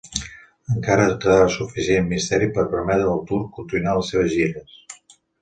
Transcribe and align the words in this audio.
Encara 0.75 1.03
quedava 1.25 1.51
suficient 1.55 2.07
misteri 2.13 2.47
per 2.57 2.65
permetre 2.73 3.07
al 3.13 3.23
Turc 3.33 3.53
continuar 3.61 3.95
les 4.01 4.11
seves 4.15 4.35
gires. 4.39 4.77